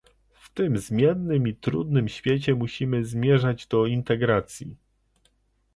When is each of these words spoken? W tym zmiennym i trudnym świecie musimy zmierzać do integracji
W 0.33 0.49
tym 0.53 0.77
zmiennym 0.77 1.47
i 1.47 1.55
trudnym 1.55 2.09
świecie 2.09 2.55
musimy 2.55 3.05
zmierzać 3.05 3.67
do 3.67 3.85
integracji 3.85 4.75